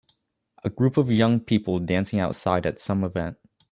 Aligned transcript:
A 0.63 0.69
group 0.71 0.97
of 0.97 1.11
young 1.11 1.39
people 1.39 1.77
dancing 1.77 2.17
outside 2.19 2.65
at 2.65 2.79
some 2.79 3.03
event 3.03 3.37